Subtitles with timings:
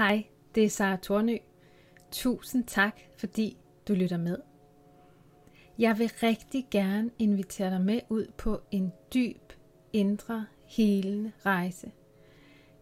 [0.00, 0.24] Hej,
[0.54, 1.36] det er Sara Tornø.
[2.10, 3.56] Tusind tak, fordi
[3.88, 4.38] du lytter med.
[5.78, 9.52] Jeg vil rigtig gerne invitere dig med ud på en dyb,
[9.92, 11.92] indre, helende rejse.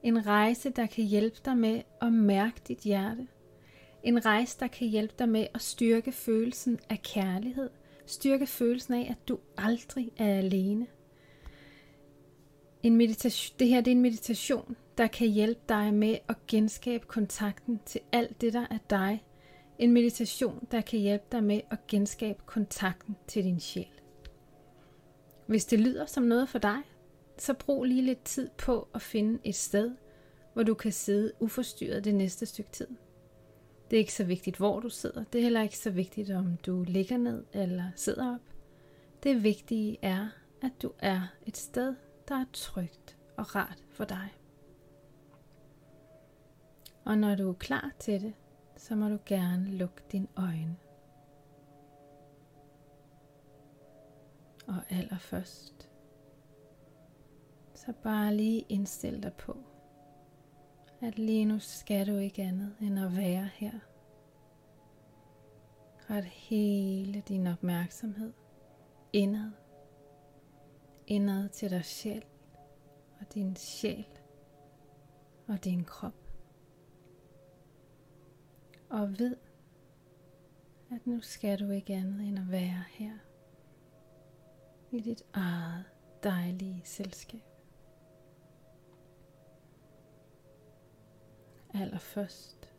[0.03, 3.27] En rejse, der kan hjælpe dig med at mærke dit hjerte.
[4.03, 7.71] En rejse, der kan hjælpe dig med at styrke følelsen af kærlighed.
[8.07, 10.87] Styrke følelsen af, at du aldrig er alene.
[12.89, 17.07] En meditation, det her det er en meditation, der kan hjælpe dig med at genskabe
[17.07, 19.25] kontakten til alt det, der er dig.
[19.79, 24.01] En meditation, der kan hjælpe dig med at genskabe kontakten til din sjæl.
[25.47, 26.79] Hvis det lyder som noget for dig,
[27.39, 29.91] så brug lige lidt tid på at finde et sted,
[30.53, 32.89] hvor du kan sidde uforstyrret det næste stykke tid.
[33.91, 35.25] Det er ikke så vigtigt, hvor du sidder.
[35.33, 38.55] Det er heller ikke så vigtigt, om du ligger ned eller sidder op.
[39.23, 40.29] Det vigtige er,
[40.63, 41.95] at du er et sted,
[42.29, 44.29] der er trygt og rart for dig.
[47.05, 48.35] Og når du er klar til det,
[48.77, 50.77] så må du gerne lukke dine øjne.
[54.67, 55.91] Og allerførst,
[57.75, 59.57] så bare lige indstil dig på,
[61.01, 63.79] at lige nu skal du ikke andet end at være her.
[66.11, 68.33] Ret hele din opmærksomhed
[69.13, 69.51] indad.
[71.11, 72.23] Indad til dig selv
[73.21, 74.07] og din sjæl
[75.47, 76.15] og din krop
[78.91, 79.37] og ved,
[80.91, 83.19] at nu skal du ikke andet end at være her
[84.91, 85.85] i dit eget
[86.23, 87.43] dejlige selskab.
[91.75, 92.73] Allerførst,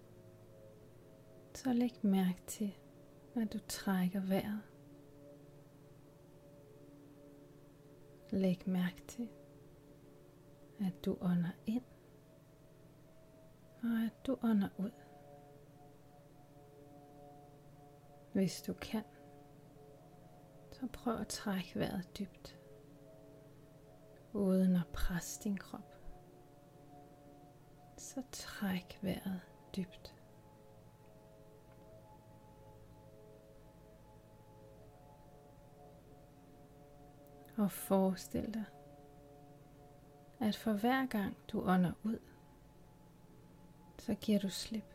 [1.55, 2.77] så læg mærke til,
[3.35, 4.68] at du trækker vejret.
[8.31, 9.29] Læg mærke til,
[10.79, 11.83] at du ånder ind,
[13.83, 14.91] og at du ånder ud.
[18.33, 19.03] Hvis du kan,
[20.71, 22.59] så prøv at trække vejret dybt,
[24.33, 25.95] uden at presse din krop.
[27.97, 29.41] Så træk vejret
[37.59, 38.65] Og forestil dig,
[40.39, 42.19] at for hver gang du ånder ud,
[43.97, 44.93] så giver du slip.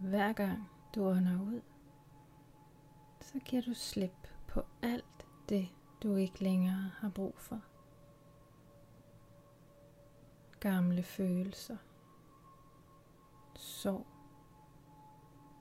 [0.00, 1.60] Hver gang du ånder ud,
[3.20, 5.68] så giver du slip på alt det,
[6.02, 7.60] du ikke længere har brug for.
[10.60, 11.76] Gamle følelser,
[13.56, 14.06] sorg,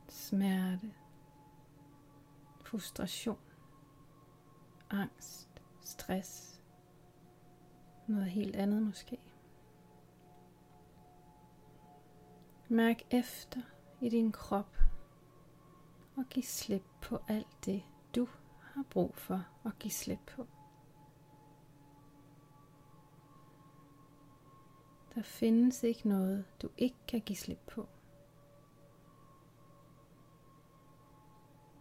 [0.07, 0.93] smerte,
[2.69, 3.37] frustration,
[4.89, 5.49] angst,
[5.81, 6.61] stress,
[8.07, 9.19] noget helt andet måske.
[12.67, 13.61] Mærk efter,
[14.01, 14.77] i din krop
[16.15, 17.83] og giv slip på alt det,
[18.15, 18.27] du
[18.61, 20.47] har brug for at give slip på.
[25.15, 27.89] Der findes ikke noget, du ikke kan give slip på.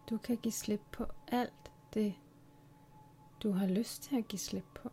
[0.09, 2.15] Du kan give slip på alt det,
[3.43, 4.91] du har lyst til at give slip på,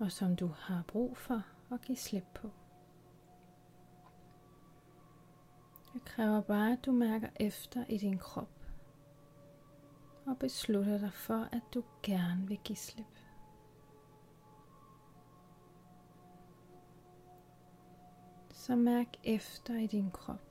[0.00, 2.50] og som du har brug for at give slip på.
[5.92, 8.50] Det kræver bare, at du mærker efter i din krop
[10.26, 13.18] og beslutter dig for, at du gerne vil give slip.
[18.50, 20.47] Så mærk efter i din krop.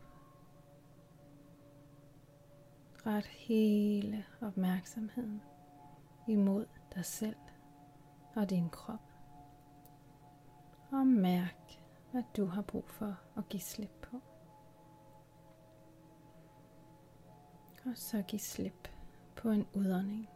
[3.07, 5.41] Ret hele opmærksomheden
[6.28, 7.35] imod dig selv
[8.35, 9.13] og din krop.
[10.91, 11.81] Og mærk,
[12.12, 14.22] hvad du har brug for at give slip på.
[17.85, 18.88] Og så giv slip
[19.35, 20.29] på en udånding.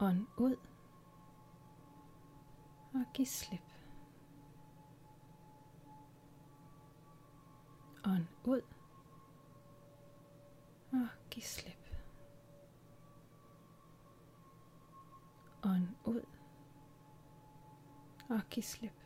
[0.00, 0.56] Ånd ud.
[2.94, 3.72] Og giv slip.
[8.04, 8.71] Ånd ud.
[10.92, 11.96] Og giv slip.
[15.64, 16.26] Ånd ud.
[18.30, 19.02] Og giv slip.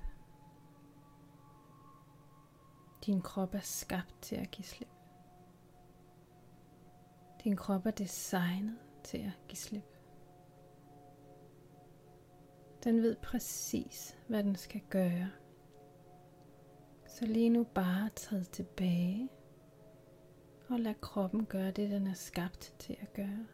[3.07, 4.89] Din krop er skabt til at give slip.
[7.45, 9.97] Din krop er designet til at give slip.
[12.85, 15.31] Den ved præcis, hvad den skal gøre.
[17.07, 19.29] Så lige nu bare træd tilbage
[20.69, 23.47] og lad kroppen gøre det, den er skabt til at gøre.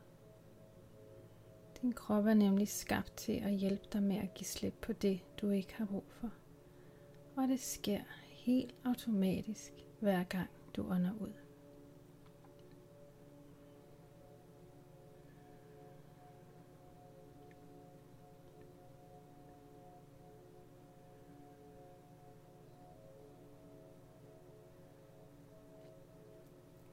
[1.83, 5.21] Din krop er nemlig skabt til at hjælpe dig med at give slip på det,
[5.41, 6.31] du ikke har brug for.
[7.37, 11.42] Og det sker helt automatisk, hver gang du ånder ud.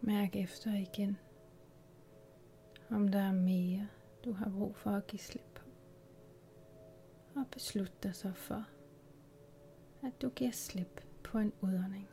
[0.10, 1.18] Mærk efter igen,
[2.90, 3.88] om der er mere,
[4.26, 5.64] du har brug for at give slip på.
[7.36, 8.66] Og beslut dig så for,
[10.04, 12.10] at du giver slip på en udånding.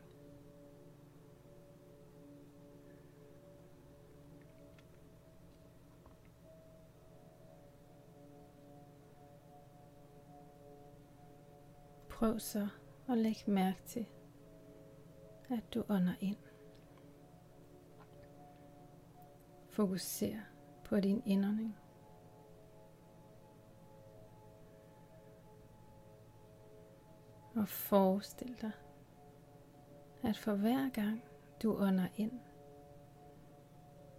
[12.09, 12.67] Prøv så
[13.09, 14.05] at lægge mærke til,
[15.49, 16.46] at du ånder ind.
[19.77, 20.39] Fokuser
[20.85, 21.77] på din indånding.
[27.55, 28.71] Og forestil dig,
[30.23, 31.23] at for hver gang
[31.63, 32.39] du ånder ind,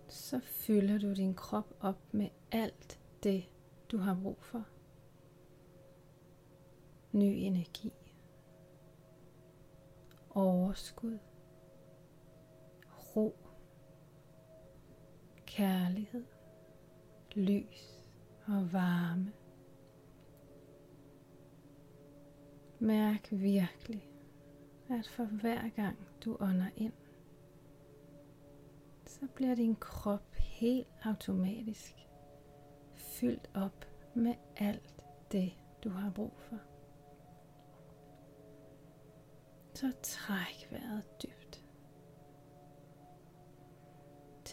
[0.08, 3.48] så fylder du din krop op med alt det,
[3.90, 4.64] du har brug for.
[7.12, 7.92] Ny energi,
[10.30, 11.18] overskud,
[13.16, 13.47] ro,
[15.58, 16.24] kærlighed,
[17.34, 18.10] lys
[18.46, 19.32] og varme.
[22.78, 24.10] Mærk virkelig,
[24.90, 26.92] at for hver gang du ånder ind,
[29.06, 31.94] så bliver din krop helt automatisk
[32.94, 33.84] fyldt op
[34.14, 34.94] med alt
[35.32, 35.52] det,
[35.84, 36.58] du har brug for.
[39.74, 41.37] Så træk vejret dybt.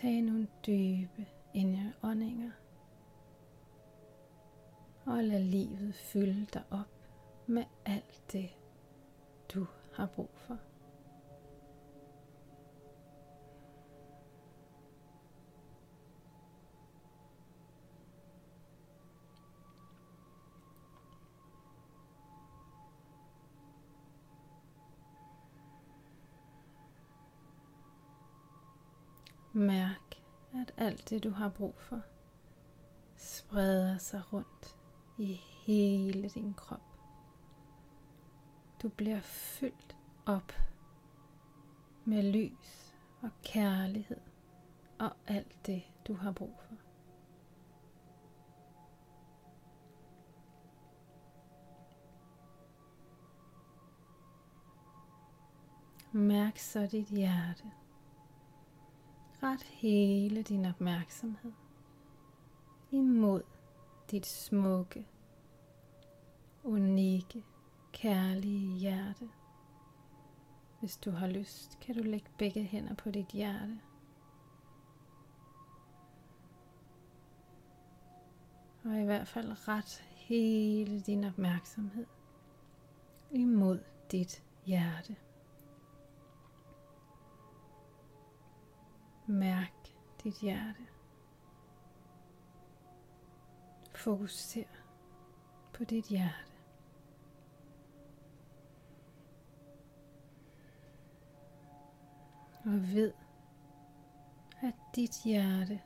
[0.06, 2.52] Tag nogle dybe indåndinger.
[5.06, 7.10] Og lad livet fylde dig op
[7.48, 8.50] med alt det,
[9.54, 10.58] du har brug for.
[29.56, 30.22] Mærk,
[30.54, 32.02] at alt det du har brug for
[33.16, 34.78] spreder sig rundt
[35.18, 35.34] i
[35.66, 37.00] hele din krop.
[38.82, 40.52] Du bliver fyldt op
[42.06, 44.22] med lys og kærlighed
[45.00, 46.76] og alt det du har brug for.
[56.12, 57.72] Mærk så dit hjerte.
[59.46, 61.52] Ret hele din opmærksomhed
[62.92, 63.42] imod
[64.12, 65.08] dit smukke,
[66.64, 67.44] unikke,
[67.94, 69.30] kærlige hjerte.
[70.80, 73.80] Hvis du har lyst, kan du lægge begge hænder på dit hjerte.
[78.84, 82.06] Og i hvert fald ret hele din opmærksomhed
[83.32, 83.80] imod
[84.12, 85.16] dit hjerte.
[89.36, 89.74] Mærk
[90.24, 90.88] dit hjerte.
[93.96, 94.64] Fokuser
[95.74, 96.52] på dit hjerte.
[102.66, 103.14] Og ved,
[104.62, 105.82] at dit hjerte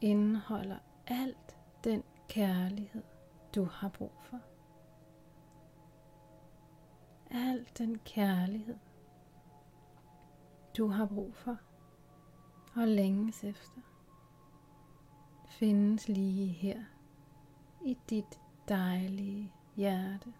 [0.00, 3.04] indeholder alt den kærlighed,
[3.54, 4.40] du har brug for.
[7.30, 8.78] Al den kærlighed,
[10.76, 11.56] du har brug for
[12.74, 13.80] og længes efter,
[15.46, 16.84] findes lige her.
[17.84, 20.32] I dit dejlige hjerte.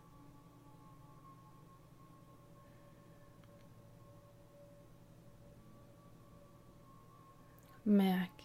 [7.84, 8.42] Mærk,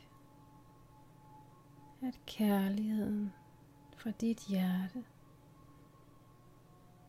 [2.01, 3.34] at kærligheden
[3.98, 5.06] fra dit hjerte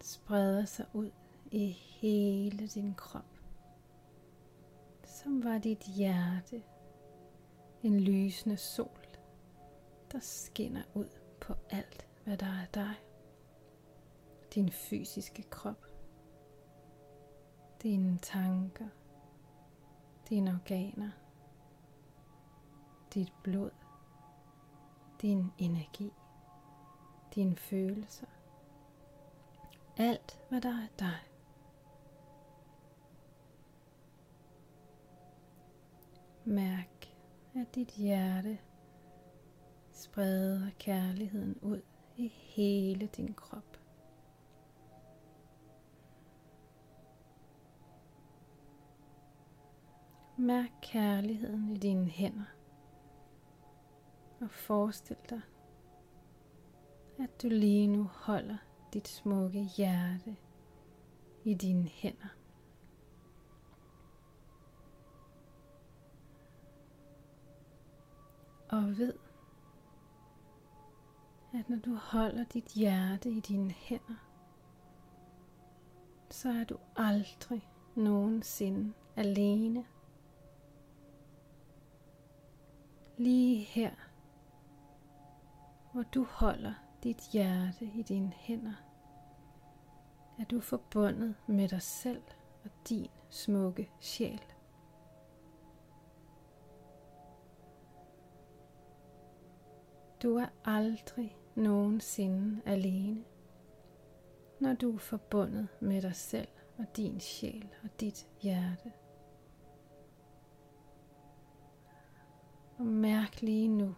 [0.01, 1.11] spreder sig ud
[1.51, 3.36] i hele din krop
[5.27, 6.63] som var dit hjerte.
[7.83, 9.07] En lysende sol,
[10.13, 11.09] der skinner ud
[11.41, 12.95] på alt, hvad der er dig.
[14.55, 15.87] Din fysiske krop,
[17.83, 18.89] dine tanker,
[20.29, 21.11] dine organer,
[23.15, 23.71] dit blod,
[25.23, 26.13] din energi,
[27.35, 28.27] dine følelser,
[29.97, 31.19] alt hvad der er dig.
[36.49, 37.15] Mærk,
[37.55, 38.59] at dit hjerte
[39.93, 41.83] spreder kærligheden ud
[42.17, 43.81] i hele din krop.
[50.39, 52.55] Mærk kærligheden i dine hænder.
[54.41, 55.41] Og forestil dig,
[57.19, 58.59] at du lige nu holder
[58.93, 60.37] dit smukke hjerte
[61.45, 62.36] i dine hænder.
[68.77, 69.13] Og ved,
[71.55, 74.15] at når du holder dit hjerte i dine hænder,
[76.31, 79.85] så er du aldrig nogensinde alene.
[83.17, 83.91] Lige her,
[85.93, 88.75] hvor du holder dit hjerte i dine hænder,
[90.39, 92.23] er du forbundet med dig selv
[92.65, 94.56] og din smukke sjæl.
[100.23, 103.25] Du er aldrig nogensinde alene,
[104.61, 108.93] når du er forbundet med dig selv og din sjæl og dit hjerte.
[112.79, 113.95] Og mærk lige nu,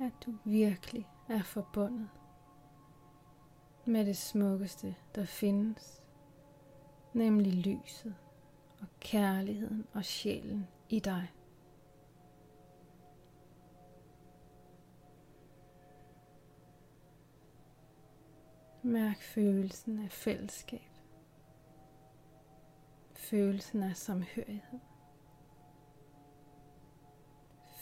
[0.00, 2.08] at du virkelig er forbundet
[3.86, 6.02] med det smukkeste, der findes,
[7.12, 8.14] nemlig lyset
[8.80, 11.32] og kærligheden og sjælen i dig.
[18.86, 20.90] Mærk følelsen af fællesskab.
[23.14, 24.78] Følelsen af samhørighed.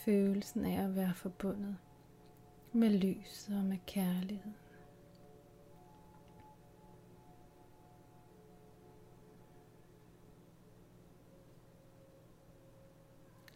[0.05, 1.77] Følelsen af at være forbundet
[2.73, 4.53] med lys og med kærlighed.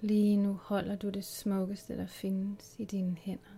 [0.02, 3.57] Lige nu holder du det smukkeste, der findes i dine hænder.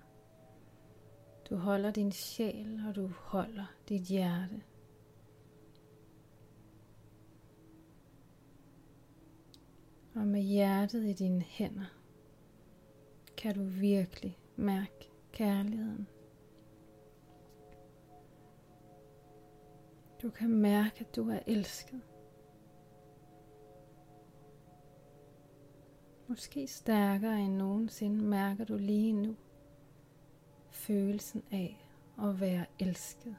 [1.49, 4.63] Du holder din sjæl, og du holder dit hjerte.
[10.15, 11.95] Og med hjertet i dine hænder
[13.37, 16.07] kan du virkelig mærke kærligheden.
[20.21, 22.01] Du kan mærke, at du er elsket.
[26.27, 29.35] Måske stærkere end nogensinde mærker du lige nu
[30.79, 31.85] følelsen af
[32.21, 33.37] at være elsket.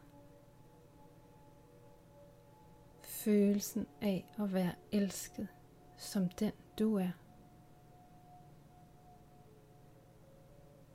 [3.02, 5.48] Følelsen af at være elsket
[5.96, 7.10] som den du er.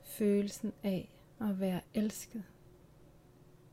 [0.03, 1.09] Følelsen af
[1.39, 2.43] at være elsket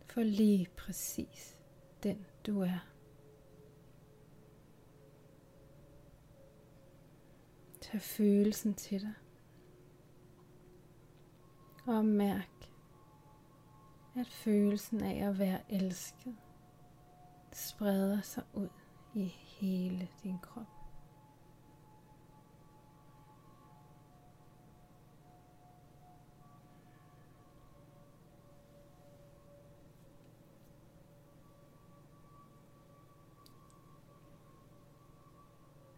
[0.06, 1.58] for lige præcis
[2.02, 2.88] den du er.
[7.80, 9.14] Tag følelsen til dig.
[11.86, 12.61] Og mærk,
[14.14, 16.36] at følelsen af at være elsket
[17.52, 18.68] spreder sig ud
[19.14, 20.66] i hele din krop.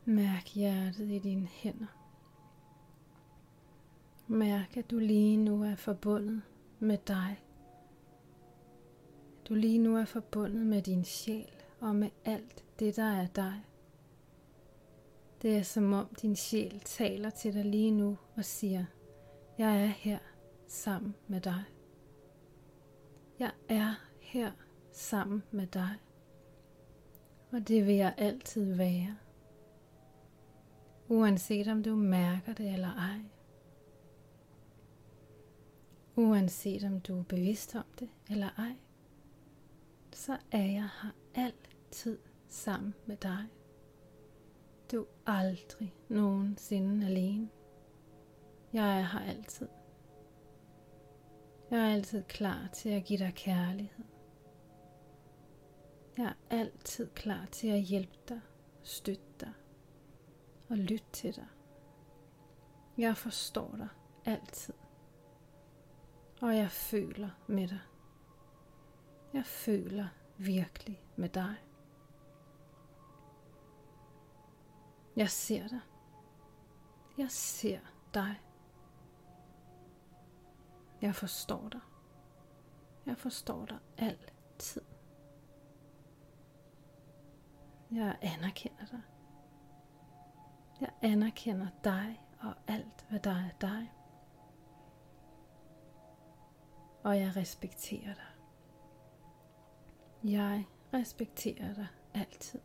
[0.06, 1.86] Mærk hjertet i dine hænder.
[4.26, 6.42] Mærk, at du lige nu er forbundet
[6.78, 7.43] med dig.
[9.48, 13.64] Du lige nu er forbundet med din sjæl og med alt det, der er dig.
[15.42, 18.84] Det er som om din sjæl taler til dig lige nu og siger,
[19.58, 20.18] jeg er her
[20.66, 21.64] sammen med dig.
[23.38, 24.52] Jeg er her
[24.92, 25.94] sammen med dig.
[27.52, 29.16] Og det vil jeg altid være.
[31.08, 33.20] Uanset om du mærker det eller ej.
[36.16, 38.76] Uanset om du er bevidst om det eller ej,
[40.14, 42.18] så er jeg her altid
[42.48, 43.46] sammen med dig.
[44.92, 47.48] Du er aldrig nogensinde alene.
[48.72, 49.68] Jeg er her altid.
[51.70, 54.04] Jeg er altid klar til at give dig kærlighed.
[56.18, 58.40] Jeg er altid klar til at hjælpe dig,
[58.82, 59.52] støtte dig
[60.68, 61.48] og lytte til dig.
[62.98, 63.88] Jeg forstår dig
[64.24, 64.74] altid
[66.44, 67.80] og jeg føler med dig.
[69.34, 71.54] Jeg føler virkelig med dig.
[75.16, 75.80] Jeg ser dig.
[77.18, 77.80] Jeg ser
[78.14, 78.40] dig.
[81.02, 81.80] Jeg forstår dig.
[83.06, 84.82] Jeg forstår dig altid.
[87.90, 89.02] Jeg anerkender dig.
[90.80, 93.92] Jeg anerkender dig og alt, hvad der er dig.
[97.04, 98.33] og jeg respekterer dig.
[100.24, 102.60] Jeg respekterer dig altid.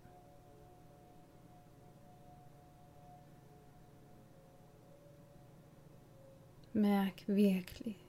[6.74, 8.06] Mærk virkelig,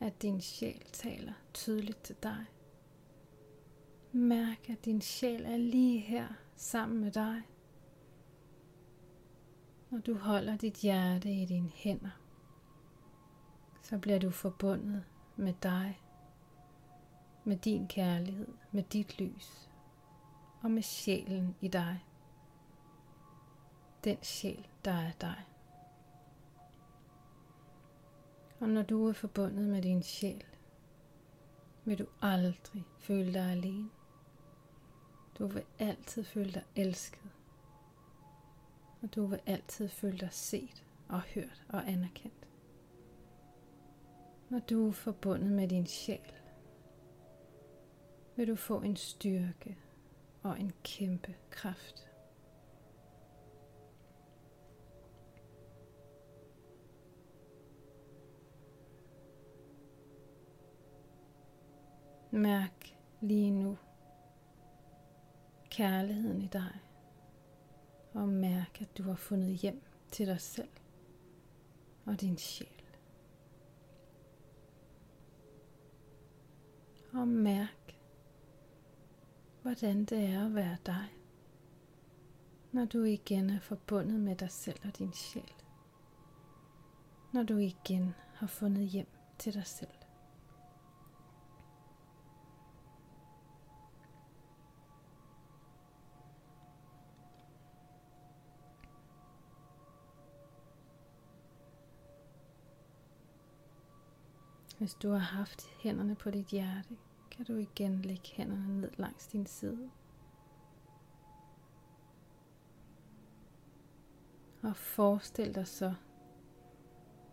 [0.00, 2.44] at din sjæl taler tydeligt til dig.
[4.12, 7.42] Mærk, at din sjæl er lige her sammen med dig.
[9.90, 12.20] Når du holder dit hjerte i dine hænder,
[13.82, 15.04] så bliver du forbundet
[15.36, 16.00] med dig,
[17.46, 19.68] med din kærlighed, med dit lys
[20.62, 22.04] og med sjælen i dig.
[24.04, 25.44] Den sjæl, der er dig.
[28.60, 30.44] Og når du er forbundet med din sjæl,
[31.84, 33.90] vil du aldrig føle dig alene.
[35.38, 37.30] Du vil altid føle dig elsket.
[39.02, 42.48] Og du vil altid føle dig set og hørt og anerkendt.
[44.48, 46.35] Når du er forbundet med din sjæl,
[48.36, 49.78] vil du få en styrke
[50.42, 52.08] og en kæmpe kraft.
[62.30, 63.78] Mærk lige nu
[65.70, 66.80] kærligheden i dig.
[68.14, 70.68] Og mærk, at du har fundet hjem til dig selv
[72.06, 72.68] og din sjæl.
[77.12, 77.85] Og mærk,
[79.66, 81.06] hvordan det er at være dig,
[82.72, 85.52] når du igen er forbundet med dig selv og din sjæl.
[87.32, 89.06] Når du igen har fundet hjem
[89.38, 89.88] til dig selv.
[104.78, 106.96] Hvis du har haft hænderne på dit hjerte,
[107.36, 109.90] kan du igen lægge hænderne ned langs din side.
[114.62, 115.94] Og forestil dig så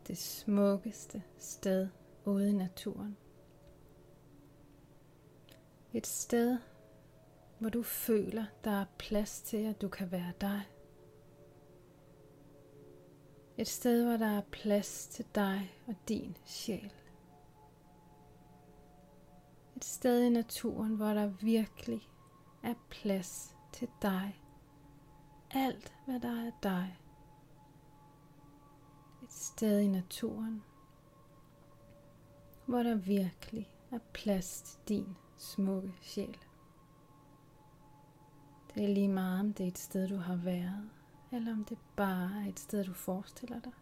[0.08, 1.90] det smukkeste sted
[2.26, 3.18] ude i naturen.
[5.94, 6.58] Et sted,
[7.60, 10.62] hvor du føler, der er plads til, at du kan være dig.
[13.58, 16.94] Et sted, hvor der er plads til dig og din sjæl.
[19.84, 22.10] Et sted i naturen, hvor der virkelig
[22.64, 24.42] er plads til dig.
[25.52, 27.00] Alt, hvad der er dig.
[29.24, 30.64] Et sted i naturen,
[32.66, 36.38] hvor der virkelig er plads til din smukke sjæl.
[38.76, 40.90] Det er lige meget, om det er et sted, du har været,
[41.32, 43.74] eller om det bare er et sted, du forestiller dig.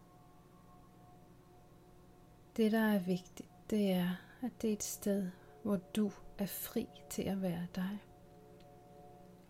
[2.58, 4.10] Det, der er vigtigt, det er,
[4.42, 5.32] at det er et sted,
[5.64, 8.00] hvor du er fri til at være dig.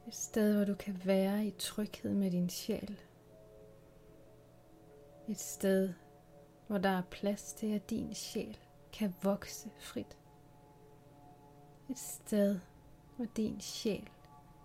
[0.08, 3.02] Et sted, hvor du kan være i tryghed med din sjæl.
[5.28, 5.94] Et sted,
[6.68, 8.58] hvor der er plads til, at din sjæl
[8.94, 10.18] kan vokse frit.
[11.90, 12.60] Et sted,
[13.16, 14.10] hvor din sjæl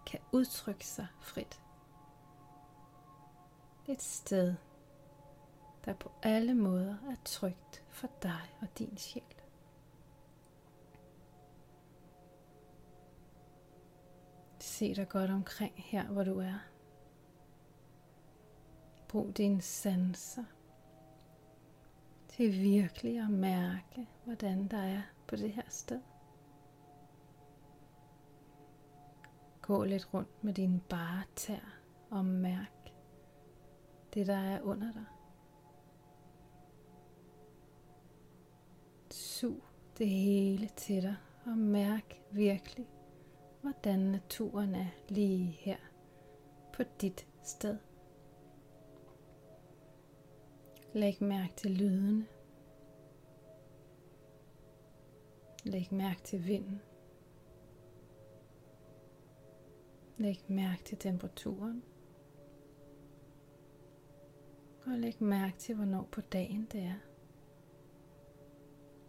[0.07, 1.61] kan udtrykke sig frit.
[3.89, 4.55] Et sted,
[5.85, 9.36] der på alle måder er trygt for dig og din sjæl.
[14.77, 16.59] Se dig godt omkring her, hvor du er.
[19.09, 20.45] Brug dine sanser
[22.29, 26.01] til virkelig at mærke, hvordan der er på det her sted.
[29.63, 31.79] Gå lidt rundt med dine bare tær
[32.11, 32.93] og mærk
[34.15, 35.05] det, der er under dig.
[39.11, 39.63] Sug
[39.99, 42.87] det hele til dig og mærk virkelig,
[43.67, 45.77] hvordan naturen er lige her
[46.73, 47.79] på dit sted.
[50.93, 52.27] Læg mærke til lydene.
[55.65, 56.83] Læg mærke til vinden.
[60.17, 61.83] Læg mærke til temperaturen.
[64.85, 66.99] Og læg mærke til, hvornår på dagen det er.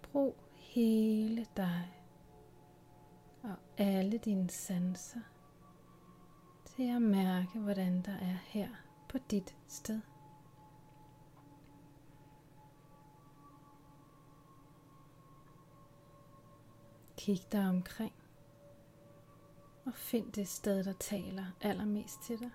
[0.01, 1.96] Brug hele dig
[3.47, 5.19] og alle dine sanser
[6.65, 8.69] til at mærke, hvordan der er her
[9.09, 10.01] på dit sted.
[17.17, 18.13] Kig dig omkring
[19.85, 22.51] og find det sted, der taler allermest til dig.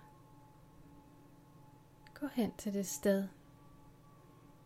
[2.13, 3.27] Gå hen til det sted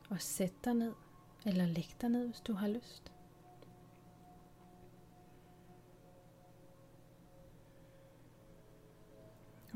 [0.10, 0.94] og sæt dig ned,
[1.46, 3.17] eller læg dig ned, hvis du har lyst.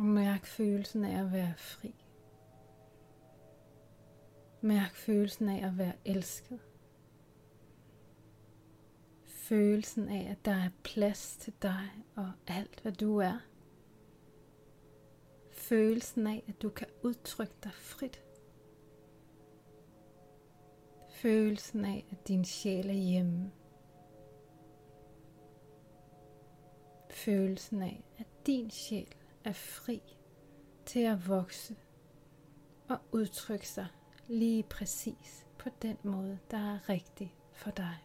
[0.02, 1.96] Og mærk følelsen af at være fri.
[4.62, 6.60] Mærk følelsen af at være elsket.
[9.24, 13.40] Følelsen af, at der er plads til dig og alt, hvad du er.
[15.52, 18.22] Følelsen af, at du kan udtrykke dig frit.
[21.10, 23.52] Følelsen af, at din sjæl er hjemme.
[27.10, 30.02] Følelsen af, at din sjæl er fri
[30.86, 31.76] til at vokse
[32.90, 33.88] og udtrykke sig
[34.28, 37.98] lige præcis på den måde, der er rigtig for dig.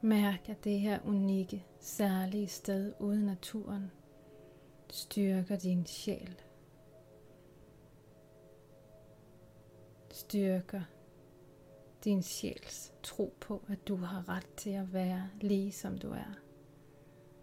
[0.00, 3.90] Mærk, at det her unikke, særlige sted ude i naturen
[4.90, 6.40] styrker din sjæl.
[10.10, 10.82] Styrker
[12.06, 16.34] din sjæls tro på, at du har ret til at være lige som du er.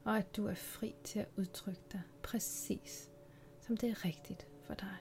[0.04, 3.12] Og at du er fri til at udtrykke dig præcis,
[3.62, 4.98] som det er rigtigt for dig.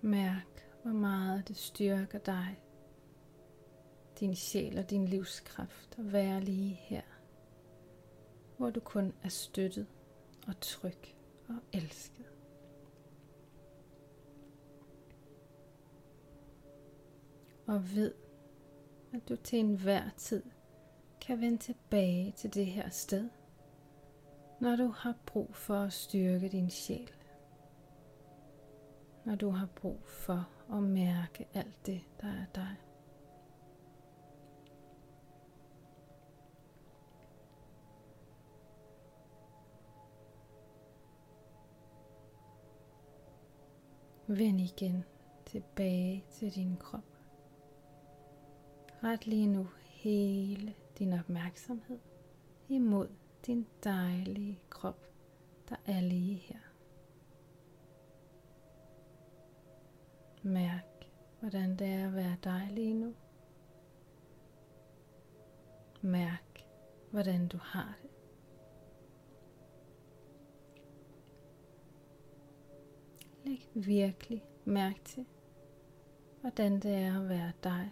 [0.00, 2.62] Mærk, hvor meget det styrker dig,
[4.20, 7.02] din sjæl og din livskraft at være lige her,
[8.56, 9.86] hvor du kun er støttet
[10.46, 11.16] og tryg
[11.48, 12.26] og elsket.
[17.66, 18.14] Og ved,
[19.12, 20.42] at du til enhver tid
[21.20, 23.28] kan vende tilbage til det her sted,
[24.60, 27.10] når du har brug for at styrke din sjæl.
[29.24, 32.76] Når du har brug for at mærke alt det, der er dig.
[44.28, 45.04] Vend igen
[45.44, 47.04] tilbage til din krop.
[49.04, 51.98] Ret lige nu hele din opmærksomhed
[52.68, 53.08] imod
[53.46, 55.06] din dejlige krop,
[55.68, 56.58] der er lige her.
[60.42, 61.06] Mærk,
[61.40, 63.14] hvordan det er at være dig lige nu.
[66.02, 66.64] Mærk,
[67.10, 68.05] hvordan du har det.
[73.46, 75.26] Læg virkelig mærke til,
[76.40, 77.90] hvordan det er at være dig,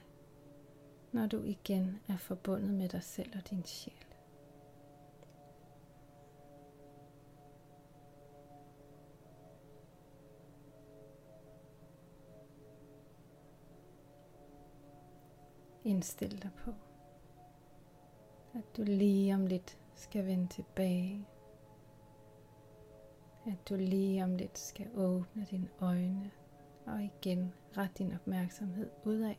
[1.12, 3.94] når du igen er forbundet med dig selv og din sjæl.
[15.84, 16.70] Indstil dig på,
[18.54, 21.26] at du lige om lidt skal vende tilbage
[23.46, 26.30] at du lige om lidt skal åbne dine øjne
[26.86, 29.34] og igen ret din opmærksomhed udad.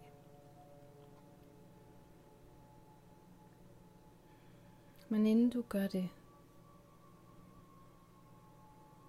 [5.10, 6.10] Men inden du gør det,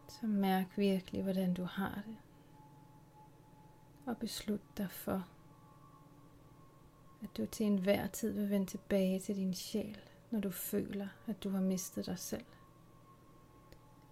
[0.09, 2.16] så mærk virkelig, hvordan du har det.
[4.06, 5.28] Og beslut dig for,
[7.22, 9.98] at du til enhver tid vil vende tilbage til din sjæl,
[10.30, 12.44] når du føler, at du har mistet dig selv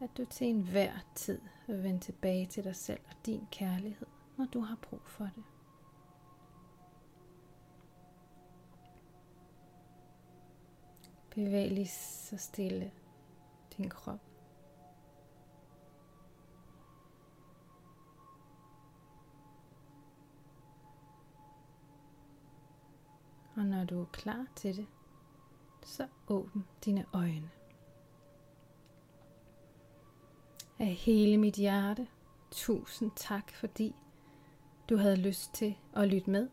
[0.05, 4.47] at du til enhver tid vil vende tilbage til dig selv og din kærlighed, når
[4.47, 5.45] du har brug for det.
[11.31, 12.93] Bevæg lige så stille
[13.77, 14.21] din krop.
[23.57, 24.87] Og når du er klar til det,
[25.83, 27.51] så åbn dine øjne.
[30.79, 32.07] Af hele mit hjerte.
[32.51, 33.95] Tusind tak, fordi
[34.89, 36.49] du havde lyst til at lytte med.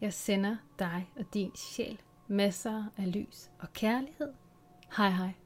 [0.00, 4.32] Jeg sender dig og din sjæl masser af lys og kærlighed.
[4.96, 5.39] Hej hej.